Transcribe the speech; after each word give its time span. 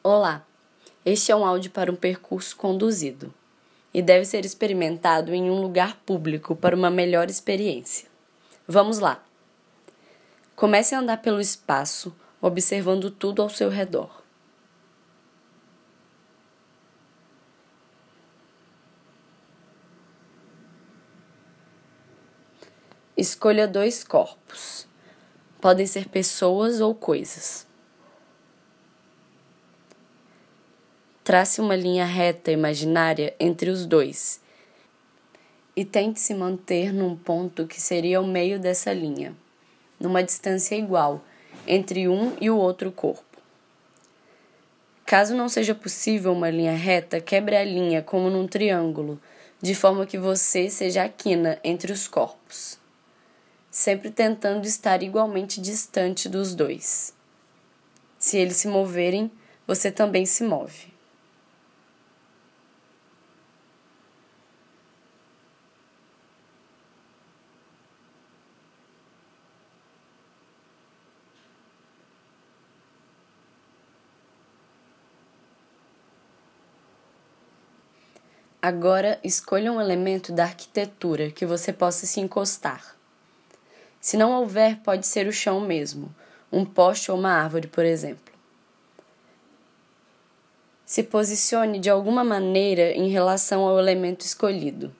Olá, 0.00 0.46
este 1.04 1.32
é 1.32 1.36
um 1.36 1.44
áudio 1.44 1.72
para 1.72 1.90
um 1.90 1.96
percurso 1.96 2.56
conduzido 2.56 3.34
e 3.92 4.00
deve 4.00 4.24
ser 4.24 4.44
experimentado 4.44 5.34
em 5.34 5.50
um 5.50 5.60
lugar 5.60 5.96
público 6.06 6.54
para 6.54 6.76
uma 6.76 6.88
melhor 6.88 7.28
experiência. 7.28 8.08
Vamos 8.66 9.00
lá! 9.00 9.20
Comece 10.54 10.94
a 10.94 11.00
andar 11.00 11.16
pelo 11.16 11.40
espaço, 11.40 12.14
observando 12.40 13.10
tudo 13.10 13.42
ao 13.42 13.50
seu 13.50 13.68
redor. 13.68 14.22
Escolha 23.16 23.66
dois 23.66 24.04
corpos. 24.04 24.86
Podem 25.60 25.88
ser 25.88 26.08
pessoas 26.08 26.80
ou 26.80 26.94
coisas. 26.94 27.67
Trace 31.28 31.60
uma 31.60 31.76
linha 31.76 32.06
reta 32.06 32.50
imaginária 32.50 33.34
entre 33.38 33.68
os 33.68 33.84
dois 33.84 34.40
e 35.76 35.84
tente 35.84 36.20
se 36.20 36.32
manter 36.32 36.90
num 36.90 37.14
ponto 37.14 37.66
que 37.66 37.78
seria 37.78 38.18
o 38.18 38.26
meio 38.26 38.58
dessa 38.58 38.94
linha, 38.94 39.36
numa 40.00 40.22
distância 40.22 40.74
igual 40.74 41.22
entre 41.66 42.08
um 42.08 42.34
e 42.40 42.48
o 42.48 42.56
outro 42.56 42.90
corpo. 42.90 43.42
Caso 45.04 45.36
não 45.36 45.50
seja 45.50 45.74
possível 45.74 46.32
uma 46.32 46.48
linha 46.48 46.74
reta, 46.74 47.20
quebre 47.20 47.56
a 47.56 47.62
linha 47.62 48.00
como 48.00 48.30
num 48.30 48.46
triângulo, 48.46 49.20
de 49.60 49.74
forma 49.74 50.06
que 50.06 50.16
você 50.16 50.70
seja 50.70 51.04
a 51.04 51.10
quina 51.10 51.60
entre 51.62 51.92
os 51.92 52.08
corpos, 52.08 52.78
sempre 53.70 54.10
tentando 54.10 54.66
estar 54.66 55.02
igualmente 55.02 55.60
distante 55.60 56.26
dos 56.26 56.54
dois. 56.54 57.12
Se 58.18 58.38
eles 58.38 58.56
se 58.56 58.66
moverem, 58.66 59.30
você 59.66 59.92
também 59.92 60.24
se 60.24 60.42
move. 60.42 60.96
Agora 78.60 79.20
escolha 79.22 79.72
um 79.72 79.80
elemento 79.80 80.32
da 80.32 80.42
arquitetura 80.42 81.30
que 81.30 81.46
você 81.46 81.72
possa 81.72 82.06
se 82.06 82.18
encostar. 82.18 82.96
Se 84.00 84.16
não 84.16 84.32
houver, 84.32 84.78
pode 84.78 85.06
ser 85.06 85.28
o 85.28 85.32
chão 85.32 85.60
mesmo, 85.60 86.12
um 86.50 86.64
poste 86.64 87.08
ou 87.12 87.16
uma 87.16 87.30
árvore, 87.30 87.68
por 87.68 87.84
exemplo. 87.84 88.34
Se 90.84 91.04
posicione 91.04 91.78
de 91.78 91.88
alguma 91.88 92.24
maneira 92.24 92.90
em 92.90 93.08
relação 93.08 93.62
ao 93.62 93.78
elemento 93.78 94.22
escolhido. 94.22 94.92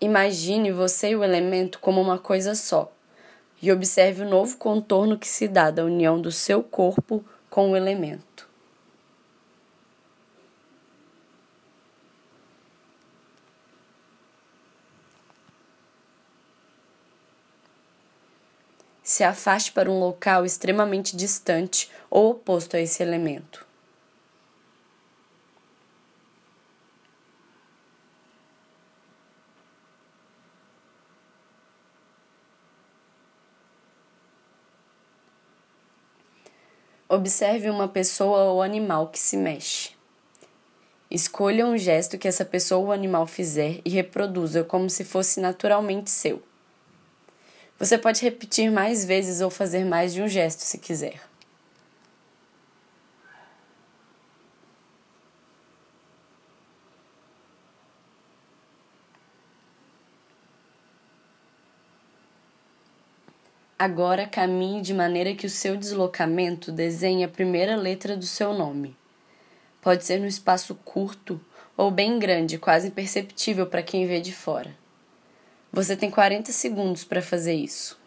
Imagine 0.00 0.72
você 0.72 1.10
e 1.10 1.16
o 1.16 1.22
elemento 1.22 1.78
como 1.78 2.00
uma 2.00 2.18
coisa 2.18 2.56
só 2.56 2.90
e 3.62 3.70
observe 3.70 4.22
o 4.22 4.28
novo 4.28 4.56
contorno 4.56 5.16
que 5.16 5.28
se 5.28 5.46
dá 5.46 5.70
da 5.70 5.84
união 5.84 6.20
do 6.20 6.32
seu 6.32 6.60
corpo 6.60 7.24
com 7.48 7.70
o 7.70 7.76
elemento. 7.76 8.29
Se 19.10 19.24
afaste 19.24 19.72
para 19.72 19.90
um 19.90 19.98
local 19.98 20.46
extremamente 20.46 21.16
distante 21.16 21.90
ou 22.08 22.30
oposto 22.30 22.76
a 22.76 22.80
esse 22.80 23.02
elemento. 23.02 23.66
Observe 37.08 37.68
uma 37.68 37.88
pessoa 37.88 38.44
ou 38.44 38.62
animal 38.62 39.08
que 39.08 39.18
se 39.18 39.36
mexe. 39.36 39.90
Escolha 41.10 41.66
um 41.66 41.76
gesto 41.76 42.16
que 42.16 42.28
essa 42.28 42.44
pessoa 42.44 42.86
ou 42.86 42.92
animal 42.92 43.26
fizer 43.26 43.80
e 43.84 43.90
reproduza 43.90 44.62
como 44.62 44.88
se 44.88 45.02
fosse 45.02 45.40
naturalmente 45.40 46.08
seu. 46.10 46.49
Você 47.80 47.96
pode 47.96 48.20
repetir 48.20 48.70
mais 48.70 49.06
vezes 49.06 49.40
ou 49.40 49.48
fazer 49.48 49.86
mais 49.86 50.12
de 50.12 50.20
um 50.20 50.28
gesto 50.28 50.60
se 50.60 50.76
quiser. 50.76 51.18
Agora 63.78 64.26
caminhe 64.26 64.82
de 64.82 64.92
maneira 64.92 65.34
que 65.34 65.46
o 65.46 65.50
seu 65.50 65.74
deslocamento 65.74 66.70
desenhe 66.70 67.24
a 67.24 67.28
primeira 67.28 67.76
letra 67.76 68.14
do 68.14 68.26
seu 68.26 68.52
nome. 68.52 68.94
Pode 69.80 70.04
ser 70.04 70.20
no 70.20 70.26
espaço 70.26 70.74
curto 70.84 71.40
ou 71.78 71.90
bem 71.90 72.18
grande, 72.18 72.58
quase 72.58 72.88
imperceptível 72.88 73.66
para 73.66 73.82
quem 73.82 74.06
vê 74.06 74.20
de 74.20 74.34
fora. 74.34 74.79
Você 75.72 75.96
tem 75.96 76.10
40 76.10 76.50
segundos 76.50 77.04
para 77.04 77.22
fazer 77.22 77.54
isso. 77.54 77.99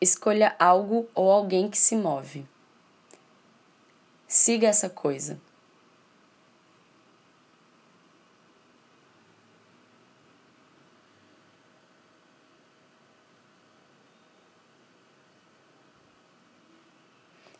Escolha 0.00 0.56
algo 0.58 1.06
ou 1.14 1.30
alguém 1.30 1.68
que 1.68 1.76
se 1.76 1.94
move. 1.94 2.46
Siga 4.26 4.66
essa 4.66 4.88
coisa. 4.88 5.38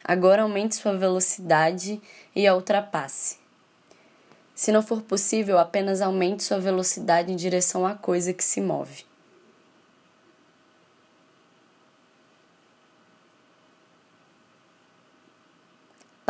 Agora 0.02 0.42
aumente 0.42 0.76
sua 0.76 0.96
velocidade 0.96 2.00
e 2.34 2.46
a 2.46 2.54
ultrapasse. 2.54 3.38
Se 4.54 4.72
não 4.72 4.82
for 4.82 5.02
possível, 5.02 5.58
apenas 5.58 6.00
aumente 6.00 6.42
sua 6.42 6.58
velocidade 6.58 7.30
em 7.30 7.36
direção 7.36 7.86
à 7.86 7.94
coisa 7.94 8.32
que 8.32 8.42
se 8.42 8.60
move. 8.62 9.09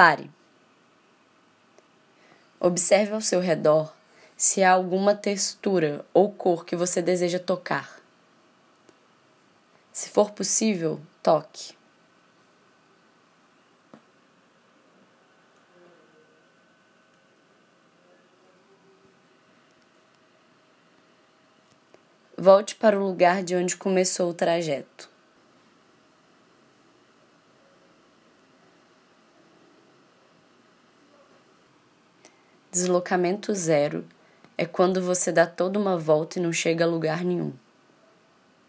Pare. 0.01 0.31
Observe 2.59 3.13
ao 3.13 3.21
seu 3.21 3.39
redor 3.39 3.95
se 4.35 4.63
há 4.63 4.73
alguma 4.73 5.15
textura 5.15 6.07
ou 6.15 6.33
cor 6.33 6.65
que 6.65 6.75
você 6.75 7.03
deseja 7.03 7.39
tocar. 7.39 8.01
Se 9.93 10.09
for 10.09 10.31
possível, 10.31 10.99
toque. 11.23 11.75
Volte 22.39 22.75
para 22.75 22.99
o 22.99 23.07
lugar 23.07 23.43
de 23.43 23.55
onde 23.55 23.77
começou 23.77 24.31
o 24.31 24.35
trajeto. 24.35 25.10
Deslocamento 32.73 33.53
zero 33.53 34.05
é 34.57 34.65
quando 34.65 35.03
você 35.03 35.33
dá 35.33 35.45
toda 35.45 35.77
uma 35.77 35.99
volta 35.99 36.39
e 36.39 36.43
não 36.43 36.53
chega 36.53 36.85
a 36.85 36.87
lugar 36.87 37.25
nenhum. 37.25 37.53